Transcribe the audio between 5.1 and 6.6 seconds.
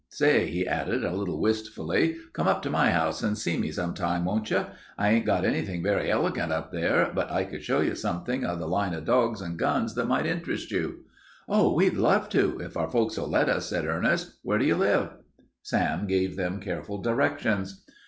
ain't got anything very elegant